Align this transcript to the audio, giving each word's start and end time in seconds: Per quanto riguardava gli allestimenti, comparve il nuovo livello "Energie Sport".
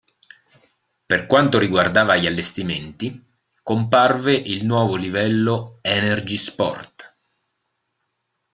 Per 1.05 1.27
quanto 1.27 1.59
riguardava 1.59 2.15
gli 2.17 2.25
allestimenti, 2.25 3.23
comparve 3.61 4.33
il 4.35 4.65
nuovo 4.65 4.95
livello 4.95 5.77
"Energie 5.81 6.37
Sport". 6.37 7.15